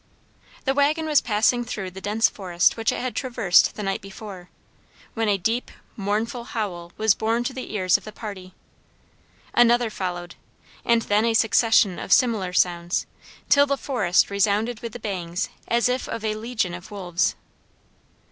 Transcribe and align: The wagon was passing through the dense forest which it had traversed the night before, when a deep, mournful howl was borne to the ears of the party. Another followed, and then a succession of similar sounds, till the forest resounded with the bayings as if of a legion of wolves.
The 0.65 0.73
wagon 0.73 1.05
was 1.05 1.21
passing 1.21 1.63
through 1.63 1.91
the 1.91 2.01
dense 2.01 2.27
forest 2.27 2.75
which 2.75 2.91
it 2.91 2.99
had 3.01 3.15
traversed 3.15 3.75
the 3.75 3.83
night 3.83 4.01
before, 4.01 4.49
when 5.13 5.29
a 5.29 5.37
deep, 5.37 5.69
mournful 5.95 6.43
howl 6.43 6.91
was 6.97 7.13
borne 7.13 7.43
to 7.43 7.53
the 7.53 7.71
ears 7.75 7.97
of 7.99 8.03
the 8.03 8.11
party. 8.11 8.55
Another 9.53 9.91
followed, 9.91 10.33
and 10.83 11.03
then 11.03 11.23
a 11.23 11.35
succession 11.35 11.99
of 11.99 12.11
similar 12.11 12.51
sounds, 12.51 13.05
till 13.47 13.67
the 13.67 13.77
forest 13.77 14.31
resounded 14.31 14.79
with 14.79 14.93
the 14.93 14.99
bayings 14.99 15.49
as 15.67 15.87
if 15.87 16.09
of 16.09 16.25
a 16.25 16.33
legion 16.33 16.73
of 16.73 16.89
wolves. 16.89 17.35